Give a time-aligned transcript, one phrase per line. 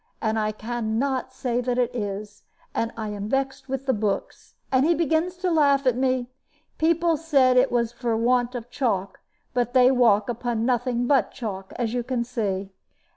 [0.19, 4.55] and I can not say that it is; and I am vexed with the books,
[4.71, 6.25] and he begins to laugh at me.
[6.79, 9.19] People said it was for want of chalk,
[9.53, 12.71] but they walk upon nothing but chalk, as you can see."